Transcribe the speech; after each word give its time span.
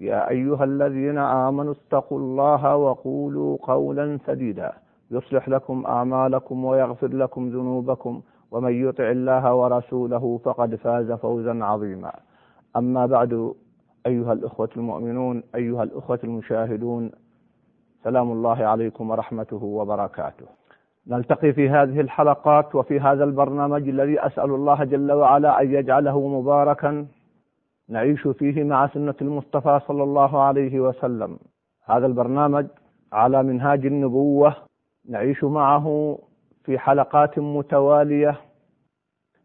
يا 0.00 0.30
أيها 0.30 0.64
الذين 0.64 1.18
آمنوا 1.18 1.72
اتقوا 1.72 2.18
الله 2.18 2.76
وقولوا 2.76 3.58
قولا 3.62 4.18
سديدا. 4.26 4.72
يصلح 5.10 5.48
لكم 5.48 5.86
أعمالكم 5.86 6.64
ويغفر 6.64 7.08
لكم 7.08 7.48
ذنوبكم. 7.48 8.20
ومن 8.50 8.88
يطع 8.88 9.10
الله 9.10 9.54
ورسوله 9.54 10.40
فقد 10.44 10.74
فاز 10.74 11.12
فوزا 11.12 11.64
عظيما. 11.64 12.12
أما 12.76 13.06
بعد 13.06 13.52
أيها 14.06 14.32
الأخوة 14.32 14.68
المؤمنون 14.76 15.42
أيها 15.54 15.82
الأخوة 15.82 16.18
المشاهدون 16.24 17.10
سلام 18.04 18.32
الله 18.32 18.64
عليكم 18.64 19.10
ورحمته 19.10 19.64
وبركاته. 19.64 20.46
نلتقي 21.06 21.52
في 21.52 21.68
هذه 21.68 22.00
الحلقات 22.00 22.74
وفي 22.74 23.00
هذا 23.00 23.24
البرنامج 23.24 23.88
الذي 23.88 24.26
أسأل 24.26 24.50
الله 24.50 24.84
جل 24.84 25.12
وعلا 25.12 25.60
أن 25.62 25.74
يجعله 25.74 26.28
مباركا 26.28 27.06
نعيش 27.90 28.28
فيه 28.28 28.64
مع 28.64 28.88
سنة 28.88 29.14
المصطفى 29.22 29.80
صلى 29.88 30.02
الله 30.02 30.42
عليه 30.42 30.80
وسلم. 30.80 31.38
هذا 31.84 32.06
البرنامج 32.06 32.66
على 33.12 33.42
منهاج 33.42 33.86
النبوة 33.86 34.56
نعيش 35.08 35.44
معه 35.44 36.18
في 36.64 36.78
حلقات 36.78 37.38
متوالية 37.38 38.40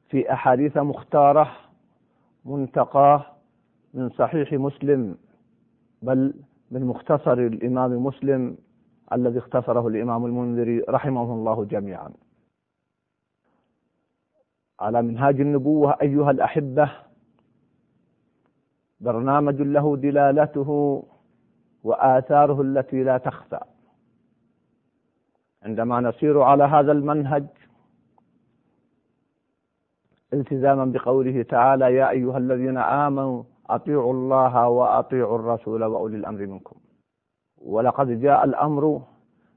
في 0.10 0.34
أحاديث 0.34 0.78
مختارة 0.78 1.52
منتقاة 2.46 3.26
من 3.94 4.10
صحيح 4.10 4.54
مسلم 4.54 5.18
بل 6.02 6.34
من 6.72 6.86
مختصر 6.86 7.34
الإمام 7.34 8.04
مسلم 8.06 8.58
الذي 9.14 9.40
اختصره 9.40 9.88
الإمام 9.88 10.26
المنذري 10.26 10.80
رحمه 10.90 11.34
الله 11.34 11.66
جميعا. 11.66 12.10
على 14.80 15.02
منهاج 15.02 15.42
النبوة 15.42 15.98
أيها 16.02 16.32
الأحبة 16.32 16.92
برنامج 19.00 19.62
له 19.62 19.98
دلالته 19.98 21.04
وآثاره 21.84 22.62
التي 22.62 23.04
لا 23.04 23.18
تخفى. 23.18 23.60
عندما 25.64 26.02
نسير 26.02 26.42
على 26.42 26.64
هذا 26.64 26.92
المنهج 26.92 27.46
التزاما 30.34 30.86
بقوله 30.86 31.44
تعالى 31.44 31.96
يا 31.96 32.10
أيها 32.10 32.38
الذين 32.38 32.78
آمنوا 32.78 33.44
أطيعوا 33.70 34.14
الله 34.14 34.68
وأطيعوا 34.70 35.36
الرسول 35.40 35.84
وأولي 35.84 36.18
الأمر 36.18 36.46
منكم. 36.46 36.76
ولقد 37.58 38.22
جاء 38.22 38.44
الأمر 38.44 39.02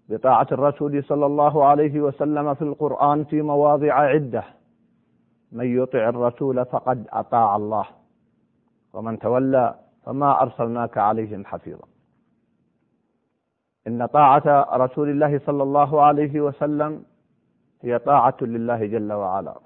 بطاعة 0.09 0.47
الرسول 0.53 1.05
صلى 1.05 1.26
الله 1.26 1.65
عليه 1.65 2.00
وسلم 2.00 2.55
في 2.55 2.62
القرآن 2.62 3.25
في 3.25 3.43
مواضع 3.43 3.94
عدة 3.94 4.44
من 5.53 5.82
يطع 5.82 6.09
الرسول 6.09 6.65
فقد 6.65 7.06
أطاع 7.12 7.56
الله. 7.56 7.97
ومن 8.93 9.19
تولى 9.19 9.75
فما 10.04 10.43
أرسلناك 10.43 10.99
عليهم 10.99 11.44
حفيظا. 11.44 11.87
إن 13.87 14.06
طاعة 14.06 14.76
رسول 14.76 15.10
الله 15.10 15.38
صلى 15.38 15.62
الله 15.62 16.03
عليه 16.03 16.41
وسلم 16.41 17.04
هي 17.82 17.99
طاعة 17.99 18.37
لله 18.43 18.87
جل 18.87 19.12
وعلا 19.12 19.60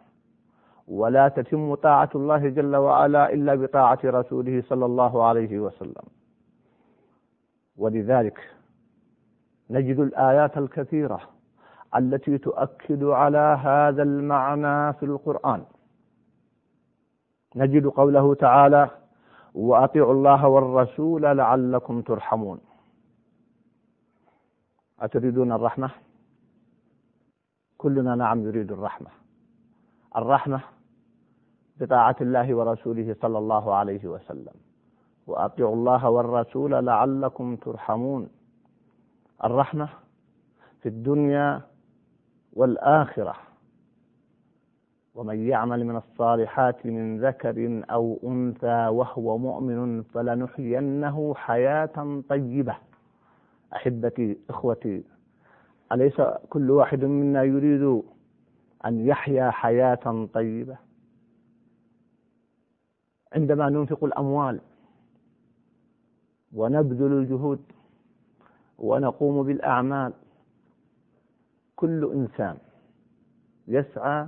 ولا 0.89 1.29
تتم 1.29 1.75
طاعة 1.75 2.11
الله 2.15 2.49
جل 2.49 2.77
وعلا 2.77 3.33
إلا 3.33 3.55
بطاعة 3.55 3.99
رسوله 4.05 4.63
صلى 4.63 4.85
الله 4.85 5.25
عليه 5.25 5.59
وسلم. 5.59 6.05
ولذلك 7.77 8.41
نجد 9.71 9.99
الآيات 9.99 10.59
الكثيرة 10.59 11.21
التي 11.97 12.39
تؤكد 12.39 13.05
على 13.05 13.59
هذا 13.63 14.03
المعنى 14.03 14.93
في 14.93 15.03
القرآن. 15.07 15.65
نجد 17.57 17.87
قوله 17.87 18.35
تعالى 18.35 18.91
وأطيعوا 19.55 20.13
الله 20.13 20.49
والرسول 20.49 21.23
لعلكم 21.23 22.03
ترحمون. 22.03 22.61
أتريدون 25.01 25.53
الرحمة؟ 25.53 25.91
كلنا 27.79 28.15
نعم 28.15 28.47
يريد 28.47 28.73
الرحمة. 28.73 29.11
الرحمة 30.17 30.61
بطاعة 31.81 32.17
الله 32.21 32.55
ورسوله 32.55 33.17
صلى 33.21 33.39
الله 33.39 33.75
عليه 33.75 34.07
وسلم. 34.07 34.55
وأطيعوا 35.27 35.75
الله 35.75 36.11
والرسول 36.11 36.71
لعلكم 36.87 37.57
ترحمون. 37.57 38.29
الرحمة 39.45 39.89
في 40.81 40.89
الدنيا 40.89 41.61
والآخرة. 42.53 43.35
ومن 45.15 45.49
يعمل 45.49 45.85
من 45.87 45.97
الصالحات 45.97 46.87
من 46.87 47.21
ذكر 47.27 47.83
أو 47.91 48.19
أنثى 48.25 48.87
وهو 48.89 49.39
مؤمن 49.39 50.03
فلنحيينه 50.03 51.35
حياة 51.35 52.23
طيبة. 52.29 52.77
أحبتي 53.77 54.39
إخوتي 54.51 55.05
أليس 55.93 56.21
كل 56.51 56.71
واحد 56.71 57.05
منا 57.05 57.43
يريد 57.43 58.03
أن 58.87 59.07
يحيا 59.07 59.51
حياة 59.51 60.27
طيبة؟ 60.35 60.77
عندما 63.33 63.69
ننفق 63.69 64.05
الأموال 64.05 64.61
ونبذل 66.53 67.13
الجهود 67.13 67.61
ونقوم 68.79 69.43
بالأعمال 69.43 70.13
كل 71.77 72.11
إنسان 72.15 72.57
يسعى 73.69 74.27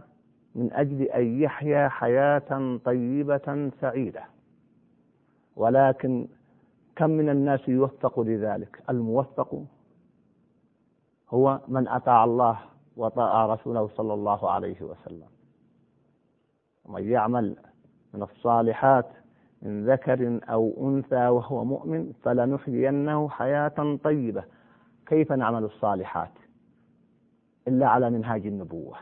من 0.55 0.73
أجل 0.73 1.03
أن 1.03 1.41
يحيا 1.41 1.89
حياة 1.89 2.79
طيبة 2.85 3.71
سعيدة. 3.81 4.25
ولكن 5.57 6.29
كم 6.97 7.11
من 7.11 7.29
الناس 7.29 7.69
يوفق 7.69 8.21
لذلك؟ 8.21 8.83
الموفق 8.91 9.63
هو 11.31 11.61
من 11.69 11.89
أطاع 11.89 12.25
الله 12.25 12.59
وطاع 12.97 13.47
رسوله 13.47 13.89
صلى 13.97 14.15
الله 14.15 14.51
عليه 14.51 14.83
وسلم. 14.83 15.29
ومن 16.85 17.11
يعمل 17.11 17.57
من 18.15 18.23
الصالحات 18.23 19.07
من 19.63 19.91
ذكر 19.91 20.41
أو 20.49 20.89
أنثى 20.89 21.29
وهو 21.29 21.65
مؤمن 21.65 22.13
فلنحيينه 22.23 23.29
حياة 23.29 23.99
طيبة. 24.05 24.45
كيف 25.07 25.33
نعمل 25.33 25.65
الصالحات 25.65 26.33
إلا 27.69 27.89
على 27.89 28.11
منهاج 28.11 28.47
النبوة؟ 28.47 28.97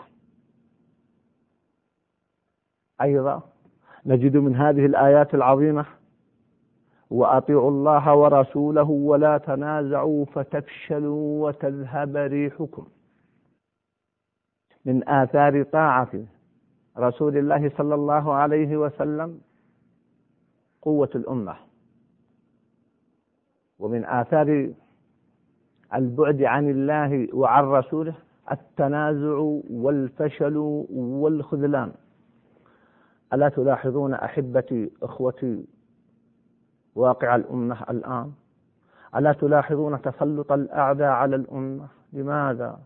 أيضا. 3.03 3.43
نجد 4.07 4.37
من 4.37 4.57
هذه 4.57 4.87
الآيات 4.87 5.34
العظيمة 5.34 5.87
وأطيعوا 7.10 7.71
الله 7.71 8.15
ورسوله 8.15 8.91
ولا 8.91 9.39
تنازعوا 9.39 10.25
فتفشلوا 10.25 11.47
وتذهب 11.47 12.16
ريحكم. 12.16 12.87
من 14.84 15.09
آثار 15.09 15.63
طاعة 15.63 16.10
رسول 16.99 17.37
الله 17.37 17.71
صلى 17.77 17.95
الله 17.95 18.33
عليه 18.33 18.77
وسلم 18.77 19.41
قوة 20.83 21.10
الأمة. 21.15 21.57
ومن 23.78 24.04
آثار 24.04 24.71
البعد 25.95 26.43
عن 26.43 26.71
الله 26.71 27.28
وعن 27.34 27.65
رسوله 27.65 28.15
التنازع 28.53 29.39
والفشل 29.71 30.57
والخذلان. 30.91 31.93
ألا 33.32 33.48
تلاحظون 33.48 34.14
أحبتي 34.14 34.90
إخوتي 35.02 35.66
واقع 36.94 37.36
الأمة 37.36 37.82
الآن؟ 37.90 38.32
ألا 39.16 39.32
تلاحظون 39.32 40.02
تسلط 40.02 40.52
الأعداء 40.52 41.08
على 41.08 41.36
الأمة؟ 41.36 41.86
لماذا؟ 42.12 42.78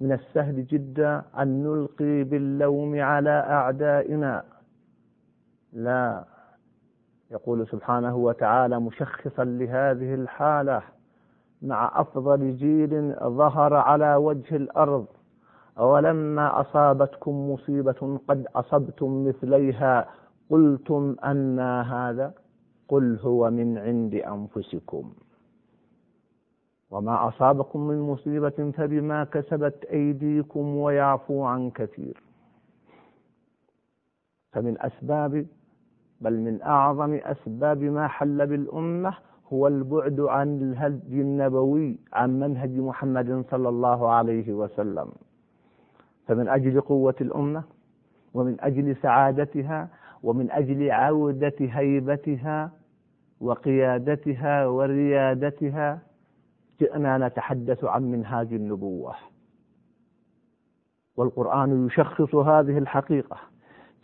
من 0.00 0.12
السهل 0.12 0.66
جدا 0.66 1.22
أن 1.38 1.62
نلقي 1.62 2.24
باللوم 2.24 3.00
على 3.00 3.30
أعدائنا. 3.30 4.44
لا 5.72 6.24
يقول 7.30 7.66
سبحانه 7.66 8.16
وتعالى 8.16 8.80
مشخصا 8.80 9.44
لهذه 9.44 10.14
الحالة 10.14 10.82
مع 11.62 12.00
أفضل 12.00 12.56
جيل 12.56 13.14
ظهر 13.22 13.74
على 13.74 14.14
وجه 14.14 14.56
الأرض. 14.56 15.06
ولما 15.78 16.60
أصابتكم 16.60 17.50
مصيبة 17.50 18.18
قد 18.28 18.46
أصبتم 18.56 19.28
مثليها 19.28 20.08
قلتم 20.50 21.16
أن 21.24 21.60
هذا 21.60 22.34
قل 22.88 23.18
هو 23.22 23.50
من 23.50 23.78
عند 23.78 24.14
أنفسكم. 24.14 25.12
وما 26.90 27.28
أصابكم 27.28 27.80
من 27.80 28.00
مصيبة 28.00 28.72
فبما 28.76 29.24
كسبت 29.24 29.84
أيديكم 29.84 30.76
ويعفو 30.76 31.44
عن 31.44 31.70
كثير. 31.70 32.22
فمن 34.52 34.76
أسباب 34.80 35.46
بل 36.20 36.40
من 36.40 36.62
أعظم 36.62 37.14
أسباب 37.14 37.82
ما 37.82 38.08
حل 38.08 38.46
بالأمة 38.46 39.14
هو 39.52 39.66
البعد 39.66 40.20
عن 40.20 40.60
الهدي 40.60 41.20
النبوي 41.20 41.98
عن 42.12 42.40
منهج 42.40 42.70
محمد 42.78 43.44
صلى 43.50 43.68
الله 43.68 44.08
عليه 44.10 44.52
وسلم. 44.52 45.12
فمن 46.26 46.48
أجل 46.48 46.80
قوة 46.80 47.14
الأمة 47.20 47.62
ومن 48.34 48.56
أجل 48.60 48.96
سعادتها 48.96 49.88
ومن 50.22 50.50
أجل 50.50 50.90
عودة 50.90 51.54
هيبتها 51.60 52.70
وقيادتها 53.40 54.66
وريادتها 54.66 55.98
جئنا 56.80 57.18
نتحدث 57.28 57.84
عن 57.84 58.02
منهاج 58.02 58.52
النبوة. 58.52 59.14
والقرآن 61.16 61.86
يشخص 61.86 62.34
هذه 62.34 62.78
الحقيقة 62.78 63.36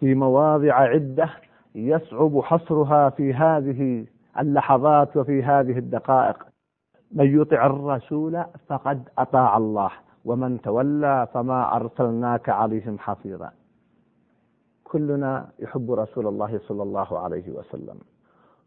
في 0.00 0.14
مواضع 0.14 0.74
عدة 0.74 1.28
يصعب 1.74 2.40
حصرها 2.40 3.10
في 3.10 3.34
هذه 3.34 4.06
اللحظات 4.38 5.16
وفي 5.16 5.42
هذه 5.42 5.78
الدقائق. 5.78 6.46
من 7.12 7.40
يطع 7.40 7.66
الرسول 7.66 8.44
فقد 8.68 9.08
أطاع 9.18 9.56
الله. 9.56 9.90
ومن 10.28 10.60
تولى 10.60 11.16
فما 11.32 11.60
أرسلناك 11.76 12.48
عليهم 12.48 12.98
حفيظا. 12.98 13.50
كلنا 14.84 15.32
يحب 15.58 15.92
رسول 15.92 16.26
الله 16.26 16.52
صلى 16.68 16.82
الله 16.82 17.18
عليه 17.18 17.50
وسلم. 17.50 17.98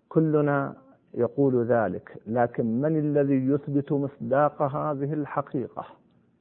كلنا 0.10 0.76
يقول 1.14 1.54
ذلك 1.66 2.08
لكن 2.28 2.82
من 2.82 2.94
الذي 3.06 3.40
يثبت 3.52 3.92
مصداق 3.92 4.62
هذه 4.62 5.14
الحقيقة؟ 5.14 5.86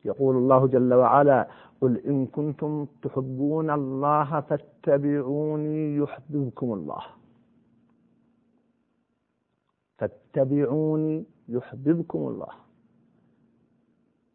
يقول 0.04 0.34
الله 0.36 0.66
جل 0.66 0.94
وعلا 0.94 1.48
قل 1.80 1.92
إن 2.10 2.26
كنتم 2.26 2.86
تحبون 3.02 3.70
الله 3.70 4.40
فاتبعوني 4.40 5.96
يحببكم 5.96 6.72
الله. 6.72 7.02
فاتبعوني 9.98 11.24
يحببكم 11.48 12.18
الله. 12.18 12.52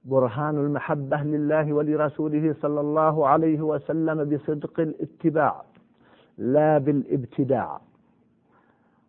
برهان 0.05 0.57
المحبة 0.57 1.17
لله 1.17 1.73
ولرسوله 1.73 2.55
صلى 2.61 2.79
الله 2.81 3.27
عليه 3.27 3.61
وسلم 3.61 4.23
بصدق 4.29 4.79
الاتباع 4.79 5.63
لا 6.37 6.77
بالابتداع. 6.77 7.81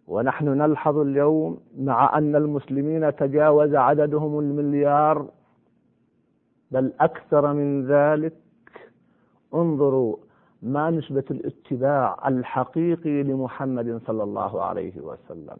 ونحن 0.09 0.49
نلحظ 0.49 0.99
اليوم 0.99 1.59
مع 1.79 2.19
أن 2.19 2.37
المسلمين 2.37 3.17
تجاوز 3.17 3.75
عددهم 3.75 4.39
المليار 4.39 5.29
بل 6.71 6.93
أكثر 7.01 7.53
من 7.53 7.87
ذلك. 7.87 8.37
انظروا 9.55 10.17
ما 10.63 10.91
نسبة 10.91 11.25
الاتباع 11.31 12.29
الحقيقي 12.29 13.23
لمحمد 13.23 14.01
صلى 14.07 14.23
الله 14.23 14.63
عليه 14.63 15.01
وسلم. 15.01 15.59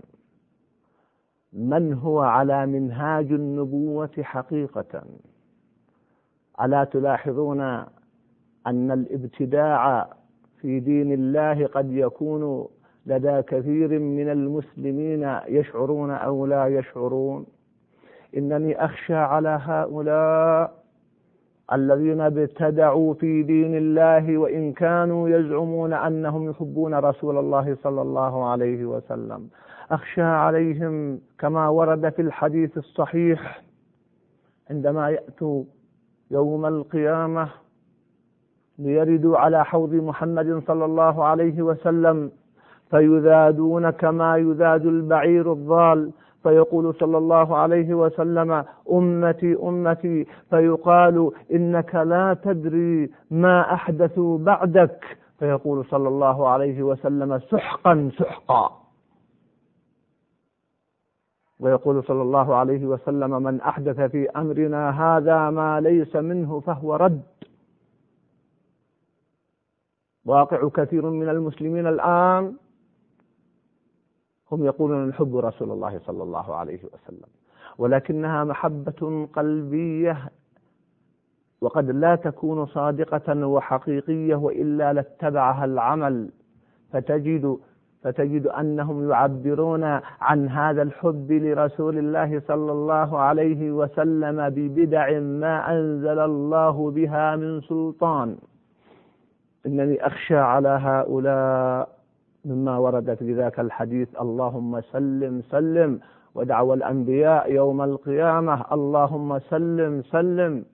من 1.53 1.93
هو 1.95 2.21
على 2.21 2.67
منهاج 2.67 3.33
النبوة 3.33 4.11
حقيقة؟ 4.23 5.03
ألا 6.63 6.85
تلاحظون 6.85 7.61
أن 8.67 8.91
الابتداع 8.91 10.09
في 10.61 10.81
دين 10.81 11.13
الله 11.13 11.67
قد 11.67 11.93
يكون 11.93 12.67
لدى 13.07 13.43
كثير 13.43 13.99
من 13.99 14.29
المسلمين 14.29 15.39
يشعرون 15.49 16.11
أو 16.11 16.47
لا 16.47 16.67
يشعرون؟ 16.67 17.47
إنني 18.37 18.85
أخشى 18.85 19.15
على 19.15 19.59
هؤلاء 19.63 20.87
الذين 21.73 22.21
ابتدعوا 22.21 23.15
في 23.15 23.43
دين 23.43 23.77
الله 23.77 24.39
وإن 24.39 24.73
كانوا 24.73 25.29
يزعمون 25.29 25.93
أنهم 25.93 26.51
يحبون 26.51 26.95
رسول 26.95 27.39
الله 27.39 27.77
صلى 27.83 28.03
الله 28.03 28.45
عليه 28.45 28.85
وسلم. 28.85 29.49
أخشى 29.91 30.23
عليهم 30.23 31.21
كما 31.39 31.69
ورد 31.69 32.09
في 32.09 32.23
الحديث 32.23 32.79
الصحيح 32.79 33.63
عندما 34.71 35.11
يأتوا 35.11 35.65
يوم 36.31 36.67
القيامة 36.67 37.49
ليردوا 38.79 39.39
على 39.39 39.65
حوض 39.65 39.95
محمد 39.95 40.63
صلى 40.67 40.85
الله 40.85 41.25
عليه 41.25 41.63
وسلم 41.63 42.31
فيذادون 42.91 43.91
كما 43.91 44.37
يذاد 44.37 44.87
البعير 44.87 45.53
الضال. 45.53 46.13
فيقول 46.43 46.95
صلى 46.95 47.19
الله 47.19 47.57
عليه 47.57 47.95
وسلم 47.95 48.65
أمتي 48.93 49.57
أمتي 49.63 50.27
فيقال 50.51 51.31
إنك 51.53 51.95
لا 51.95 52.37
تدري 52.43 53.11
ما 53.31 53.75
احدثوا 53.75 54.39
بعدك. 54.39 55.19
فيقول 55.39 55.85
صلى 55.85 56.09
الله 56.09 56.49
عليه 56.49 56.83
وسلم 56.83 57.39
سحقا 57.39 58.11
سحقا. 58.19 58.86
ويقول 61.61 62.05
صلى 62.05 62.23
الله 62.23 62.55
عليه 62.55 62.87
وسلم 62.87 63.43
من 63.43 63.61
أحدث 63.61 64.01
في 64.01 64.31
أمرنا 64.31 64.91
هذا 64.91 65.51
ما 65.51 65.81
ليس 65.81 66.17
منه 66.17 66.61
فهو 66.61 66.97
رد. 66.97 67.23
واقع 70.25 70.69
كثير 70.69 71.11
من 71.11 71.29
المسلمين 71.29 71.87
الآن 71.87 72.57
هم 74.53 74.65
يقولون 74.65 75.09
نحب 75.09 75.37
رسول 75.37 75.71
الله 75.71 75.99
صلى 75.99 76.23
الله 76.23 76.55
عليه 76.55 76.81
وسلم 76.85 77.29
ولكنها 77.79 78.45
محبة 78.45 79.29
قلبية 79.33 80.31
وقد 81.61 81.91
لا 81.91 82.17
تكون 82.17 82.67
صادقة 82.67 83.47
وحقيقية 83.47 84.35
وإلا 84.35 84.93
لاتبعها 84.93 85.65
العمل 85.65 86.31
فتجد 86.93 87.59
فتجد 88.03 88.47
أنهم 88.47 89.11
يعبرون 89.11 89.85
عن 90.21 90.49
هذا 90.49 90.83
الحب 90.83 91.33
لرسول 91.33 91.99
الله 91.99 92.43
صلى 92.49 92.73
الله 92.73 93.19
عليه 93.19 93.73
وسلم 93.73 94.49
ببدع 94.49 95.21
ما 95.21 95.73
أنزل 95.73 96.19
الله 96.19 96.91
بها 96.91 97.37
من 97.37 97.61
سلطان. 97.61 98.37
إنني 99.67 100.07
أخشى 100.07 100.37
على 100.37 100.69
هؤلاء 100.69 101.89
مما 102.45 102.79
ورد 102.79 103.15
في 103.15 103.35
ذاك 103.35 103.61
الحديث. 103.61 104.09
اللهم 104.21 104.81
سلم 104.81 105.43
سلم. 105.51 106.01
ودعوى 106.35 106.77
الأنبياء 106.77 107.53
يوم 107.53 107.83
القيامة. 107.83 108.65
اللهم 108.73 109.39
سلم 109.39 110.03
سلم. 110.03 110.65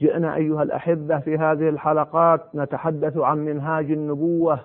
جئنا 0.00 0.36
أيها 0.36 0.62
الأحبة 0.62 1.18
في 1.18 1.38
هذه 1.38 1.68
الحلقات 1.68 2.40
نتحدث 2.54 3.16
عن 3.16 3.38
منهاج 3.38 3.90
النبوة. 3.90 4.60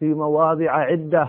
في 0.00 0.14
مواضع 0.14 0.70
عدة 0.70 1.28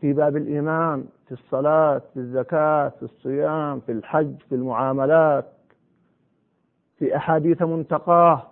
في 0.00 0.12
باب 0.12 0.36
الإيمان 0.36 1.04
في 1.26 1.32
الصلاة 1.32 1.98
في 1.98 2.20
الزكاة 2.20 2.88
في 2.88 3.02
الصيام 3.02 3.80
في 3.80 3.92
الحج 3.92 4.34
في 4.48 4.54
المعاملات 4.54 5.44
في 6.98 7.16
أحاديث 7.16 7.62
منتقاة. 7.62 8.42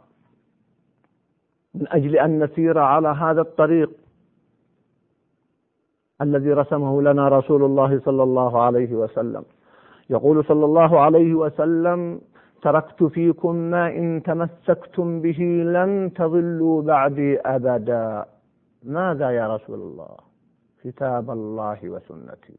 من 1.74 1.88
أجل 1.88 2.16
أن 2.16 2.44
نسير 2.44 2.78
على 2.78 3.08
هذا 3.08 3.40
الطريق 3.40 3.90
الذي 6.22 6.52
رسمه 6.52 7.02
لنا 7.02 7.28
رسول 7.28 7.64
الله 7.64 8.00
صلى 8.00 8.22
الله 8.22 8.62
عليه 8.62 8.94
وسلم. 8.94 9.44
يقول 10.10 10.44
صلى 10.44 10.64
الله 10.64 11.00
عليه 11.00 11.34
وسلم 11.34 12.20
تركت 12.62 13.04
فيكم 13.04 13.56
ما 13.56 13.88
إن 13.88 14.22
تمسكتم 14.24 15.20
به 15.20 15.38
لن 15.66 16.12
تضلوا 16.16 16.82
بعدي 16.82 17.40
أبدا. 17.40 18.24
ماذا 18.84 19.30
يا 19.30 19.54
رسول 19.54 19.80
الله؟ 19.80 20.16
كتاب 20.84 21.30
الله 21.30 21.78
وسنتي. 21.84 22.58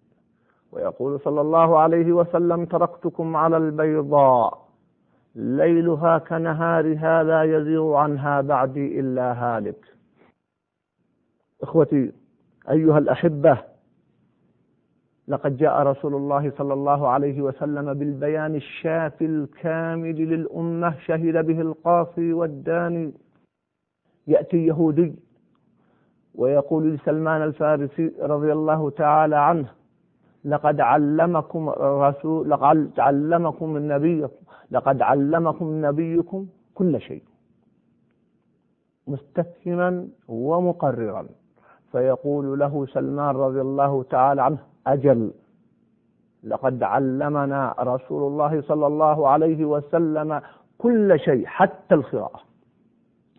ويقول 0.72 1.20
صلى 1.20 1.41
الله 1.41 1.79
عليه 1.79 2.12
وسلم 2.13 2.65
تركتكم 2.65 3.36
على 3.36 3.58
البيضاء 3.58 4.65
ليلها 5.36 6.17
كنهارها 6.17 7.24
لا 7.24 7.44
يزيغ 7.44 7.94
عنها 7.94 8.41
بعدي 8.41 9.00
إلا 9.00 9.34
هالك. 9.34 9.86
إخوتي 11.62 12.12
أيها 12.70 12.98
الأحبة 12.98 13.58
لقد 15.27 15.58
جاء 15.58 15.84
رسول 15.84 16.15
الله 16.15 16.51
صلى 16.58 16.74
الله 16.74 17.08
عليه 17.08 17.41
وسلم 17.41 17.94
بالبيان 17.94 18.55
الشافي 18.55 19.25
الكامل 19.25 20.15
للأمة 20.15 21.00
شهد 21.00 21.46
به 21.46 21.62
القاصي 21.62 22.34
والداني. 22.34 23.13
يأتي 24.27 24.65
يهودي 24.65 25.15
ويقول 26.37 26.93
لسلمان 26.93 27.41
الفارسي 27.41 28.11
رضي 28.21 28.53
الله 28.53 28.89
تعالى 28.89 29.35
عنه 29.35 29.67
لقد 30.45 30.81
علمكم 30.81 31.69
الرسول 31.69 32.49
لقد 32.49 32.91
علمكم 32.99 33.77
النبي 33.77 34.27
لقد 34.71 35.01
علمكم 35.01 35.85
نبيكم 35.85 36.47
كل 36.75 37.01
شيء. 37.01 37.23
مستفهما 39.07 40.07
ومقررا. 40.27 41.25
فيقول 41.91 42.59
له 42.59 42.85
سلمان 42.85 43.35
رضي 43.35 43.61
الله 43.61 44.03
تعالى 44.03 44.41
عنه 44.41 44.57
أجل 44.87 45.31
لقد 46.43 46.83
علمنا 46.83 47.75
رسول 47.79 48.23
الله 48.31 48.61
صلى 48.61 48.87
الله 48.87 49.27
عليه 49.27 49.65
وسلم 49.65 50.41
كل 50.77 51.19
شيء 51.19 51.45
حتى 51.45 51.95
القراءة. 51.95 52.39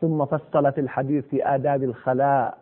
ثم 0.00 0.24
فصل 0.24 0.72
في 0.72 0.80
الحديث 0.80 1.24
في 1.26 1.46
آداب 1.54 1.82
الخلاء. 1.82 2.58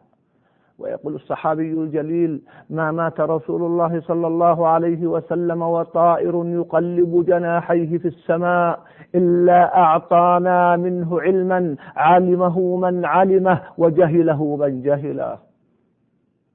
ويقول 0.79 1.15
الصحابي 1.15 1.73
الجليل 1.73 2.41
ما 2.71 2.91
مات 2.93 3.21
رسول 3.21 3.63
الله 3.63 4.01
صلى 4.01 4.27
الله 4.27 4.67
عليه 4.67 5.07
وسلم 5.07 5.63
وطائر 5.63 6.43
يقلب 6.47 7.25
جناحيه 7.27 7.99
في 7.99 8.09
السماء 8.09 8.81
إلا 9.15 9.77
أعطانا 9.79 10.77
منه 10.77 11.21
علما 11.21 11.77
علمه 11.97 12.77
من 12.77 13.05
علمه 13.05 13.61
وجهله 13.79 14.57
من 14.57 14.83
جهله. 14.83 15.39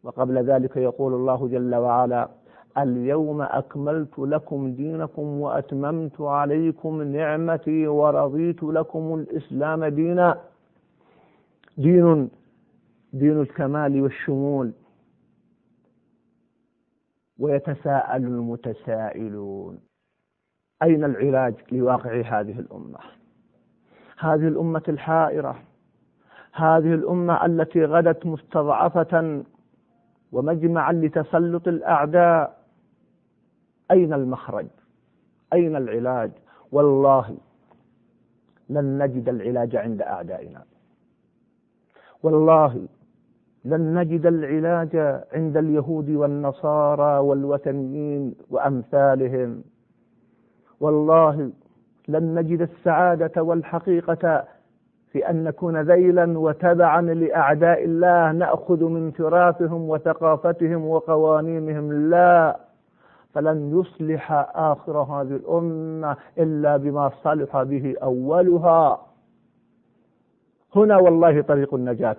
وقبل 0.04 0.38
ذلك 0.38 0.78
يقول 0.78 1.14
الله 1.14 1.48
جل 1.48 1.76
وعلا 1.76 2.30
اليوم 2.78 3.42
أكملت 3.42 4.20
لكم 4.20 4.72
دينكم 4.72 5.42
وأتممت 5.42 6.22
عليكم 6.22 7.02
نعمتي 7.02 7.88
ورضيت 7.88 8.64
لكم 8.64 9.14
الإسلام 9.14 9.86
دينا. 9.86 10.38
دين 11.78 12.30
دين 13.13 13.42
الكمال 13.42 14.01
والشمول. 14.01 14.74
ويتساءل 17.39 18.24
المتسائلون 18.24 19.80
أين 20.84 21.04
العلاج 21.04 21.54
لواقع 21.72 22.22
هذه 22.22 22.60
الأمة؟ 22.60 23.00
هذه 24.20 24.48
الأمة 24.48 24.84
الحائرة 24.88 25.63
هذه 26.54 26.94
الأمة 26.94 27.46
التي 27.46 27.86
غدت 27.86 28.25
مستضعفة 28.25 29.44
ومجمعا 30.32 30.94
لتسلط 30.94 31.68
الأعداء. 31.68 32.66
أين 33.92 34.13
المخرج؟ 34.13 34.68
أين 35.54 35.75
العلاج؟ 35.75 36.32
والله 36.72 37.38
لن 38.70 39.04
نجد 39.04 39.30
العلاج 39.30 39.75
عند 39.75 40.01
أعدائنا. 40.01 40.63
والله 42.24 42.88
لن 43.66 44.00
نجد 44.00 44.25
العلاج 44.25 45.22
عند 45.34 45.58
اليهود 45.58 46.10
والنصارى 46.10 47.18
والوثنيين 47.20 48.36
وأمثالهم. 48.50 49.63
والله 50.80 51.51
لن 52.08 52.36
نجد 52.39 52.62
السعادة 52.62 53.44
والحقيقة 53.44 54.44
في 55.12 55.30
أن 55.30 55.44
نكون 55.44 55.82
ذيلا 55.82 56.39
وتبعا 56.39 57.01
لأعداء 57.01 57.86
الله 57.86 58.32
نأخذ 58.32 58.84
من 58.84 59.13
تراثهم 59.13 59.89
وثقافتهم 59.89 60.86
وقوانينهم. 60.88 62.10
لا 62.10 62.60
فلن 63.34 63.80
يصلح 63.80 64.32
آخر 64.56 64.98
هذه 64.98 65.36
الأمة 65.36 66.18
إلا 66.38 66.78
بما 66.78 67.12
صلح 67.24 67.63
به 67.63 67.96
أولها. 68.04 69.01
هنا 70.75 70.98
والله 70.98 71.42
طريق 71.42 71.74
النجاة. 71.74 72.18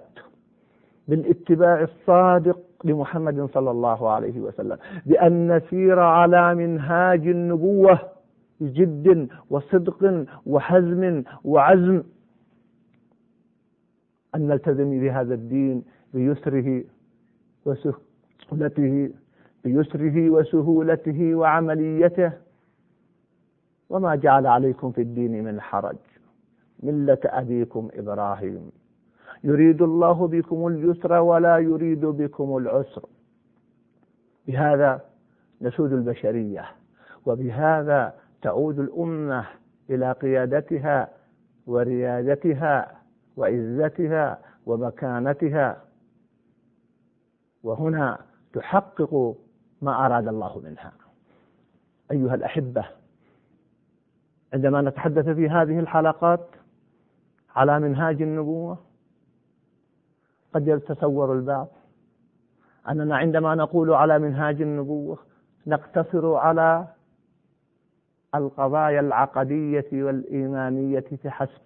بالاتباع 1.11 1.83
الصادق 1.83 2.61
لمحمد 2.85 3.49
صلى 3.55 3.71
الله 3.71 4.11
عليه 4.11 4.41
وسلم. 4.41 4.79
بأن 5.07 5.57
نسير 5.57 5.99
على 5.99 6.55
منهاج 6.55 7.27
النبوة 7.27 7.99
بجد 8.61 9.29
وصدق 9.51 10.27
وحزم 10.47 11.23
وعزم. 11.45 12.03
أن 14.35 14.49
نلتزم 14.49 14.91
بهذا 15.01 15.35
الدين 15.35 15.85
بيسره 16.15 16.85
وسهولته 17.67 19.11
بيسره 19.65 20.31
وسهولته 20.31 21.35
وعمليته. 21.35 22.33
وما 23.91 24.15
جعل 24.15 24.47
عليكم 24.47 24.93
في 24.93 25.01
الدين 25.01 25.45
من 25.45 25.61
حرج. 25.61 25.97
ملة 26.83 27.19
أبيكم 27.25 27.89
إبراهيم. 27.95 28.80
يريد 29.45 29.83
الله 29.83 30.29
بكم 30.29 30.67
اليسر 30.67 31.13
ولا 31.13 31.59
يريد 31.59 32.01
بكم 32.01 32.57
العسر. 32.57 33.07
بهذا 34.47 35.01
نسود 35.61 35.93
البشرية 35.93 36.65
وبهذا 37.27 38.15
تعود 38.43 38.79
الأمة 38.79 39.47
إلى 39.91 40.13
قيادتها 40.13 41.09
وريادتها 41.67 43.01
وعزتها 43.37 44.39
ومكانتها. 44.67 45.85
وهنا 47.63 48.19
تحقق 48.53 49.37
ما 49.83 50.07
أراد 50.07 50.29
الله 50.29 50.59
منها. 50.59 50.93
أيها 52.13 52.35
الأحبة 52.35 52.85
عندما 54.53 54.83
نتحدث 54.83 55.29
في 55.29 55.49
هذه 55.49 55.79
الحلقات 55.79 56.47
على 57.57 57.81
منهاج 57.81 58.23
النبوة 58.23 58.79
قد 60.55 60.69
يتصور 60.69 61.33
البعض. 61.33 61.69
أننا 62.89 63.17
عندما 63.17 63.55
نقول 63.55 63.93
على 63.93 64.19
منهاج 64.19 64.63
النبوة 64.63 65.19
نقتصر 65.67 66.35
على 66.35 66.87
القضايا 68.35 69.01
العقدية 69.01 69.89
والإيمانية 69.93 71.05
فحسب 71.25 71.61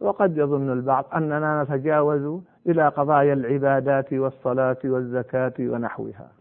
وقد 0.00 0.36
يظن 0.36 0.72
البعض 0.72 1.04
أننا 1.14 1.62
نتجاوز 1.62 2.42
إلى 2.66 2.88
قضايا 2.88 3.32
العبادات 3.32 4.12
والصلاة 4.12 4.76
والزكاة 4.84 5.54
ونحوها. 5.60 6.32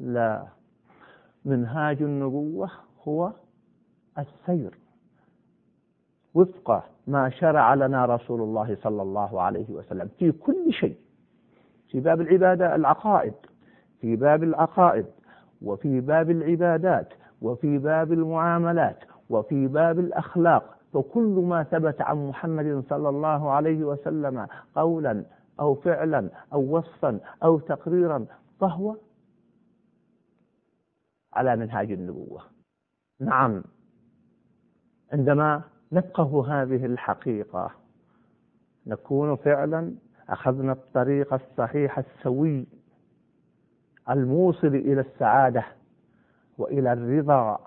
لا. 0.00 0.44
منهاج 1.44 2.02
النبوة 2.02 2.70
هو 3.08 3.32
السير. 4.18 4.78
وفق 6.34 6.84
ما 7.06 7.30
شرع 7.30 7.74
لنا 7.74 8.04
رسول 8.04 8.40
الله 8.40 8.76
صلى 8.82 9.02
الله 9.02 9.42
عليه 9.42 9.70
وسلم 9.70 10.08
في 10.18 10.32
كل 10.32 10.72
شيء. 10.72 10.96
في 11.92 12.00
باب 12.00 12.20
العبادة 12.20 12.74
العقائد 12.74 13.34
في 14.00 14.16
باب 14.16 14.42
العقائد 14.42 15.06
وفي 15.62 16.00
باب 16.00 16.30
العبادات 16.30 17.08
وفي 17.42 17.78
باب 17.78 18.12
المعاملات 18.12 18.98
وفي 19.30 19.66
باب 19.66 19.98
الأخلاق. 19.98 20.78
فكل 20.92 21.44
ما 21.48 21.62
ثبت 21.62 22.00
عن 22.00 22.28
محمد 22.28 22.84
صلى 22.90 23.08
الله 23.08 23.50
عليه 23.50 23.84
وسلم 23.84 24.46
قولا 24.74 25.24
أو 25.60 25.74
فعلا 25.74 26.28
أو 26.52 26.76
وصفا 26.76 27.20
أو 27.42 27.58
تقريرا 27.58 28.26
فهو 28.60 28.96
على 31.32 31.56
منهاج 31.56 31.92
النبوة. 31.92 32.42
نعم 33.20 33.62
عندما 35.12 35.62
نفقه 35.92 36.62
هذه 36.62 36.86
الحقيقة 36.86 37.70
نكون 38.86 39.36
فعلا 39.36 39.94
أخذنا 40.28 40.72
الطريق 40.72 41.34
الصحيح 41.34 41.98
السوي 41.98 42.66
الموصل 44.10 44.66
إلى 44.66 45.00
السعادة 45.00 45.64
وإلى 46.58 46.92
الرضا 46.92 47.58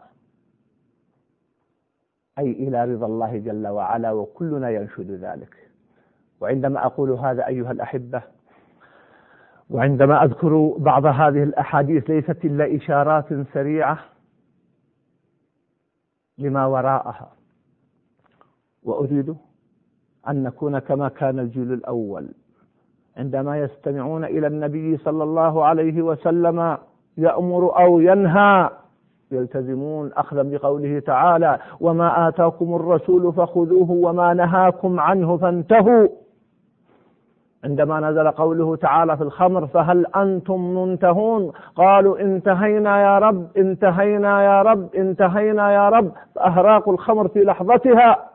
أي 2.39 2.51
إلى 2.51 2.85
رضا 2.93 3.05
الله 3.05 3.37
جل 3.37 3.67
وعلا 3.67 4.11
وكلنا 4.11 4.69
ينشد 4.69 5.11
ذلك. 5.11 5.69
وعندما 6.41 6.85
أقول 6.85 7.11
هذا 7.11 7.47
أيها 7.47 7.71
الأحبة 7.71 8.21
وعندما 9.69 10.23
أذكر 10.23 10.75
بعض 10.77 11.05
هذه 11.05 11.43
الأحاديث 11.43 12.09
ليست 12.09 12.45
إلا 12.45 12.75
إشارات 12.75 13.25
سريعة 13.53 13.99
لما 16.37 16.65
وراءها 16.65 17.31
وأريد 18.83 19.35
أن 20.27 20.43
نكون 20.43 20.79
كما 20.79 21.09
كان 21.09 21.39
الجيل 21.39 21.73
الأول. 21.73 22.29
عندما 23.17 23.59
يستمعون 23.59 24.23
إلى 24.25 24.47
النبي 24.47 24.97
صلى 24.97 25.23
الله 25.23 25.65
عليه 25.65 26.01
وسلم 26.01 26.77
يأمر 27.17 27.79
أو 27.79 27.99
ينهى 27.99 28.69
يلتزمون 29.31 30.13
أخذا 30.13 30.43
بقوله 30.43 30.99
تعالى 30.99 31.59
وما 31.79 32.27
آتاكم 32.27 32.75
الرسول 32.75 33.33
فخذوه 33.33 33.91
وما 33.91 34.33
نهاكم 34.33 34.99
عنه 34.99 35.37
فانتهوا. 35.37 36.07
عندما 37.63 37.99
نزل 37.99 38.31
قوله 38.31 38.75
تعالى 38.75 39.17
في 39.17 39.23
الخمر 39.23 39.67
فهل 39.67 40.05
أنتم 40.05 40.75
منتهون؟ 40.75 41.51
قالوا 41.75 42.19
انتهينا 42.19 43.01
يا 43.01 43.19
رب 43.19 43.47
انتهينا 43.57 44.43
يا 44.43 44.61
رب 44.61 44.95
انتهينا 44.95 45.71
يا 45.73 45.89
رب. 45.89 46.11
فأهراق 46.35 46.89
الخمر 46.89 47.27
في 47.27 47.43
لحظتها. 47.43 48.29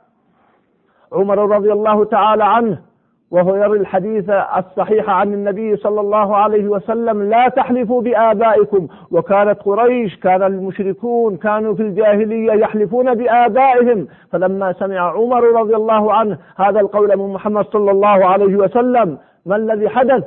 عمر 1.12 1.56
رضي 1.56 1.72
الله 1.72 2.04
تعالى 2.04 2.44
عنه 2.44 2.89
وهو 3.30 3.56
يروي 3.56 3.78
الحديث 3.78 4.30
الصحيح 4.30 5.10
عن 5.10 5.34
النبي 5.34 5.76
صلى 5.76 6.00
الله 6.00 6.36
عليه 6.36 6.68
وسلم 6.68 7.22
لا 7.22 7.48
تحلفوا 7.48 8.02
بآبائكم. 8.02 8.88
وكانت 9.10 9.62
قريش 9.62 10.16
كان 10.16 10.42
المشركون 10.42 11.36
كانوا 11.36 11.74
في 11.74 11.82
الجاهلية 11.82 12.52
يحلفون 12.52 13.14
بآبائهم. 13.14 14.08
فلما 14.32 14.72
سمع 14.72 15.00
عمر 15.00 15.44
رضي 15.60 15.76
الله 15.76 16.12
عنه 16.12 16.38
هذا 16.56 16.80
القول 16.80 17.16
من 17.16 17.32
محمد 17.32 17.64
صلى 17.64 17.90
الله 17.90 18.26
عليه 18.26 18.56
وسلم 18.56 19.18
ما 19.46 19.56
الذي 19.56 19.88
حدث؟ 19.88 20.24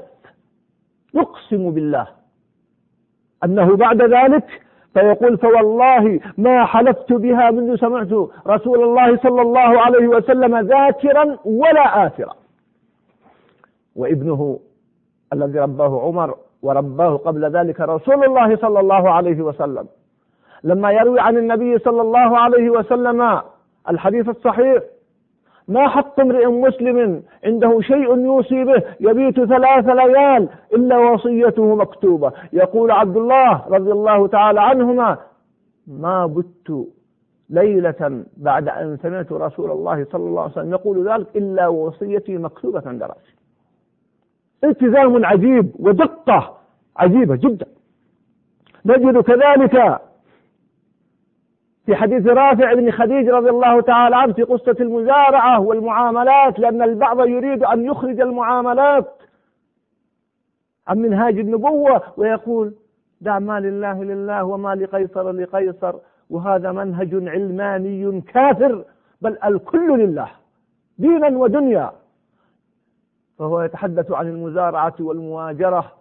يقسم 1.13 1.72
بالله 1.72 2.07
أنه 3.43 3.75
بعد 3.75 4.01
ذلك 4.01 4.43
فيقول 4.93 5.38
فوالله 5.38 6.19
ما 6.38 6.65
حلفت 6.65 7.13
بها 7.13 7.51
منذ 7.51 7.75
سمعت 7.75 8.29
رسول 8.48 8.83
الله 8.83 9.17
صلى 9.17 9.41
الله 9.41 9.81
عليه 9.81 10.07
وسلم 10.07 10.57
ذاكرا 10.60 11.38
ولا 11.45 12.07
آثرا. 12.07 12.33
وابنه 13.95 14.59
الذي 15.33 15.59
رباه 15.59 16.01
عمر 16.01 16.35
ورباه 16.62 17.17
قبل 17.17 17.45
ذلك 17.57 17.81
رسول 17.81 18.23
الله 18.23 18.55
صلى 18.55 18.79
الله 18.79 19.09
عليه 19.09 19.41
وسلم. 19.41 19.88
لما 20.63 20.91
يروي 20.91 21.19
عن 21.19 21.38
النبي 21.38 21.77
صلى 21.79 22.01
الله 22.01 22.38
عليه 22.38 22.69
وسلم 22.69 23.41
الحديث 23.89 24.29
الصحيح 24.29 24.83
ما 25.67 25.88
حق 25.88 26.19
امرئ 26.19 26.45
مسلم 26.47 27.23
عنده 27.45 27.81
شيء 27.81 28.17
يوصي 28.17 28.63
به 28.63 28.83
يبيت 29.00 29.35
ثلاث 29.35 29.85
ليال 29.85 30.50
إلا 30.73 30.97
وصيته 30.97 31.75
مكتوبة. 31.75 32.31
يقول 32.53 32.91
عبد 32.91 33.17
الله 33.17 33.67
رضي 33.67 33.91
الله 33.91 34.27
تعالى 34.27 34.62
عنهما 34.62 35.17
ما 35.88 36.25
بت 36.25 36.88
ليلة 37.50 38.23
بعد 38.38 38.69
أن 38.69 38.97
سمعت 38.97 39.31
رسول 39.31 39.71
الله 39.71 40.05
صلى 40.12 40.25
الله 40.25 40.41
عليه 40.41 40.51
وسلم 40.51 40.71
يقول 40.71 41.09
ذلك 41.09 41.27
إلا 41.35 41.67
وصيتي 41.67 42.38
مكتوبة 42.38 42.83
عند 42.85 43.03
رأسي. 43.03 43.35
التزام 44.63 45.25
عجيب 45.25 45.72
ودقة 45.79 46.58
عجيبة 46.98 47.36
جدا. 47.36 47.65
نجد 48.86 49.17
كذلك 49.17 50.00
في 51.86 51.96
حديث 51.96 52.27
رافع 52.27 52.74
بن 52.74 52.91
خديج 52.91 53.29
رضي 53.29 53.50
الله 53.50 53.82
تعالى 53.82 54.15
عنه 54.15 54.34
في 54.34 54.43
قصة 54.43 54.75
المزارعة 54.79 55.60
والمعاملات 55.62 56.60
لأن 56.60 56.82
البعض 56.82 57.27
يريد 57.27 57.63
أن 57.63 57.86
يخرج 57.86 58.22
المعاملات 58.22 59.22
عن 60.88 60.98
منهاج 60.98 61.39
النبوة 61.39 62.01
ويقول 62.17 62.74
دع 63.22 63.39
ما 63.39 63.60
لله 63.60 64.03
لله 64.03 64.43
وما 64.43 64.75
لقيصر 64.75 65.32
لقيصر 65.32 65.96
وهذا 66.29 66.72
منهج 66.72 67.27
علماني 67.29 68.22
كافر 68.22 68.84
بل 69.22 69.38
الكل 69.46 70.00
لله 70.00 70.27
دينا 70.98 71.27
ودنيا. 71.38 71.91
فهو 73.43 73.62
يتحدث 73.62 74.12
عن 74.12 74.27
المزارعة 74.27 74.93
والمواجرة 75.00 75.91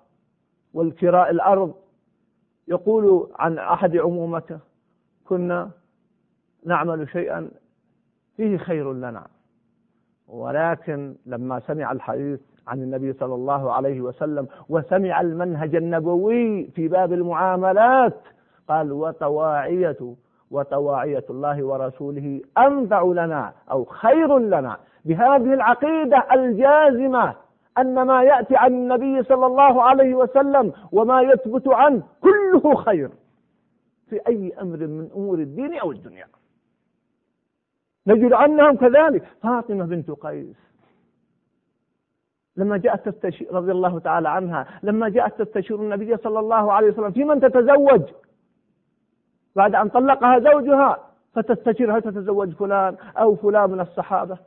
والكراء 0.74 1.30
الأرض. 1.30 1.74
يقول 2.68 3.30
عن 3.38 3.58
أحد 3.58 3.96
عمومته 3.96 4.58
كنا 5.24 5.70
نعمل 6.66 7.08
شيئا 7.08 7.50
فيه 8.36 8.56
خير 8.56 8.92
لنا. 8.92 9.26
ولكن 10.28 11.14
لما 11.26 11.60
سمع 11.60 11.92
الحديث 11.92 12.40
عن 12.66 12.82
النبي 12.82 13.12
صلى 13.12 13.34
الله 13.34 13.72
عليه 13.72 14.00
وسلم 14.00 14.48
وسمع 14.68 15.20
المنهج 15.20 15.74
النبوي 15.74 16.66
في 16.66 16.88
باب 16.88 17.12
المعاملات 17.12 18.20
قال 18.68 18.92
وطواعية 18.92 20.14
وطواعية 20.52 21.24
الله 21.30 21.64
ورسوله 21.64 22.40
أنفع 22.58 23.02
لنا 23.02 23.52
أو 23.70 23.84
خير 23.84 24.38
لنا. 24.38 24.76
بهذه 25.04 25.54
العقيدة 25.54 26.26
الجازمة 26.32 27.34
أن 27.78 28.02
ما 28.02 28.22
يأتي 28.22 28.56
عن 28.56 28.72
النبي 28.74 29.22
صلى 29.22 29.46
الله 29.46 29.82
عليه 29.82 30.14
وسلم 30.14 30.72
وما 30.92 31.22
يثبت 31.22 31.68
عنه 31.68 32.02
كله 32.20 32.74
خير 32.74 33.10
في 34.10 34.20
أي 34.28 34.52
أمر 34.60 34.76
من 34.76 35.10
أمور 35.16 35.38
الدين 35.38 35.78
أو 35.78 35.92
الدنيا. 35.92 36.26
نجد 38.06 38.32
أنهم 38.32 38.76
كذلك. 38.76 39.22
فاطمة 39.42 39.84
بنت 39.84 40.10
قيس 40.10 40.56
لما 42.56 42.76
جاءت 42.76 43.08
تستشير 43.08 43.54
رضي 43.54 43.72
الله 43.72 43.98
تعالى 43.98 44.28
عنها 44.28 44.66
لما 44.82 45.08
جاءت 45.08 45.42
تستشير 45.42 45.76
النبي 45.76 46.16
صلى 46.16 46.38
الله 46.38 46.72
عليه 46.72 46.88
وسلم 46.88 47.10
في 47.10 47.24
من 47.24 47.40
تتزوج؟ 47.40 48.02
بعد 49.56 49.74
أن 49.74 49.88
طلقها 49.88 50.38
زوجها 50.38 50.98
فتستشير 51.34 51.96
هل 51.96 52.02
تتزوج 52.02 52.52
فلان 52.52 52.96
أو 53.16 53.36
فلان 53.36 53.70
من 53.70 53.80
الصحابة؟ 53.80 54.38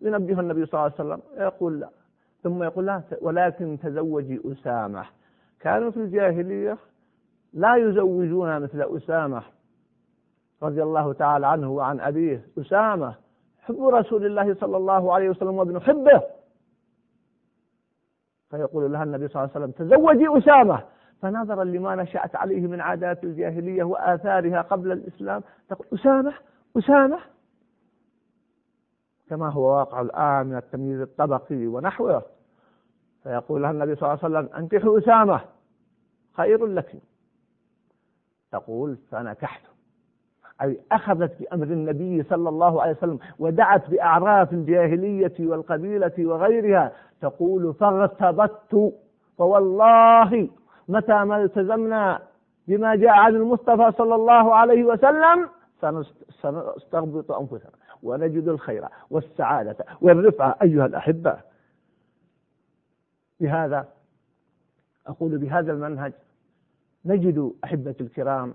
ينبه 0.00 0.40
النبي 0.40 0.66
صلى 0.66 0.80
الله 0.80 0.82
عليه 0.82 0.94
وسلم 0.94 1.22
يقول 1.36 1.80
لا. 1.80 1.88
ثم 2.42 2.62
يقول 2.62 2.86
لا 2.86 3.02
ولكن 3.20 3.78
تزوجي 3.82 4.40
أسامة. 4.52 5.04
كانوا 5.60 5.90
في 5.90 5.96
الجاهلية 5.96 6.78
لا 7.52 7.76
يزوجون 7.76 8.60
مثل 8.60 8.82
أسامة 8.96 9.42
رضي 10.62 10.82
الله 10.82 11.12
تعالى 11.12 11.46
عنه 11.46 11.70
وعن 11.70 12.00
أبيه. 12.00 12.46
أسامة 12.58 13.14
حب 13.60 13.88
رسول 13.88 14.26
الله 14.26 14.54
صلى 14.54 14.76
الله 14.76 15.14
عليه 15.14 15.30
وسلم 15.30 15.54
وابن 15.54 15.80
حبه. 15.80 16.22
فيقول 18.50 18.92
لها 18.92 19.02
النبي 19.02 19.28
صلى 19.28 19.42
الله 19.42 19.54
عليه 19.54 19.64
وسلم 19.64 19.86
تزوجي 19.86 20.38
أسامة. 20.38 20.82
فنظرا 21.22 21.64
لما 21.64 21.94
نشأت 21.94 22.36
عليه 22.36 22.66
من 22.66 22.80
عادات 22.80 23.24
الجاهلية 23.24 23.84
وآثارها 23.84 24.62
قبل 24.62 24.92
الإسلام 24.92 25.42
تقول 25.68 25.86
أسامة 25.92 26.34
أسامة. 26.78 27.18
كما 29.30 29.48
هو 29.48 29.78
واقع 29.78 30.00
الآن 30.00 30.46
من 30.46 30.56
التمييز 30.56 31.00
الطبقي 31.00 31.66
ونحوه. 31.66 32.22
فيقول 33.22 33.62
لها 33.62 33.70
النبي 33.70 33.94
صلى 33.94 34.12
الله 34.12 34.24
عليه 34.24 34.38
وسلم 34.38 34.56
أنكحوا 34.56 34.98
أسامة 34.98 35.40
خير 36.36 36.66
لك. 36.66 37.02
تقول 38.52 38.98
فنكحت. 39.10 39.62
أي 40.62 40.80
أخذت 40.92 41.40
بأمر 41.40 41.66
النبي 41.66 42.22
صلى 42.22 42.48
الله 42.48 42.82
عليه 42.82 42.92
وسلم 42.92 43.18
ودعت 43.38 43.90
بأعراف 43.90 44.52
الجاهلية 44.52 45.34
والقبيلة 45.40 46.12
وغيرها. 46.18 46.92
تقول 47.20 47.74
فارتبطت 47.74 48.92
فوالله 49.38 50.48
متى 50.88 51.24
ما 51.24 51.42
التزمنا 51.42 52.22
بما 52.68 52.94
جاء 52.96 53.10
عن 53.10 53.36
المصطفى 53.36 53.92
صلى 53.98 54.14
الله 54.14 54.54
عليه 54.54 54.84
وسلم 54.84 55.48
سنستغبط 56.42 57.32
أنفسنا 57.32 57.70
ونجد 58.02 58.48
الخير 58.48 58.84
والسعادة 59.10 59.76
والرفعة. 60.00 60.56
أيها 60.62 60.86
الأحبة 60.86 61.36
بهذا 63.40 63.88
أقول 65.06 65.38
بهذا 65.38 65.72
المنهج 65.72 66.12
نجد 67.04 67.52
أحبة 67.64 67.94
الكرام 68.00 68.54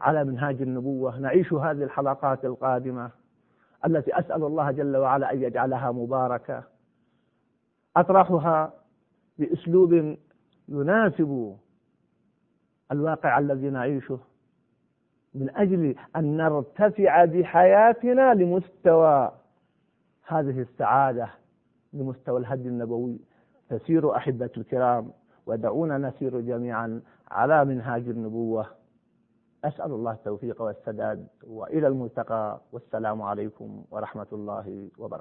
على 0.00 0.24
منهاج 0.24 0.62
النبوة. 0.62 1.18
نعيش 1.18 1.52
هذه 1.52 1.84
الحلقات 1.84 2.44
القادمة 2.44 3.10
التي 3.86 4.18
أسأل 4.18 4.44
الله 4.44 4.70
جل 4.70 4.96
وعلا 4.96 5.32
أن 5.32 5.42
يجعلها 5.42 5.92
مباركة. 5.92 6.62
أطرحها 7.96 8.72
بأسلوب 9.38 10.16
يناسب 10.70 11.56
الواقع 12.92 13.38
الذي 13.38 13.70
نعيشه 13.70 14.18
من 15.34 15.56
أجل 15.56 15.94
أن 16.16 16.36
نرتفع 16.36 17.24
بحياتنا 17.24 18.34
لمستوى 18.34 19.32
هذه 20.26 20.60
السعادة 20.60 21.30
لمستوى 21.92 22.40
الهدي 22.40 22.68
النبوي. 22.68 23.18
تسير 23.68 24.16
أحبة 24.16 24.50
الكرام 24.56 25.12
ودعونا 25.46 25.98
نسير 25.98 26.40
جميعا 26.40 27.02
على 27.30 27.64
منهاج 27.64 28.08
النبوة. 28.08 28.66
أسأل 29.64 29.92
الله 29.92 30.12
التوفيق 30.12 30.62
والسداد 30.62 31.26
وإلى 31.46 31.86
الملتقى. 31.86 32.60
والسلام 32.72 33.22
عليكم 33.22 33.84
ورحمة 33.90 34.26
الله 34.32 34.88
وبركاته. 34.98 35.18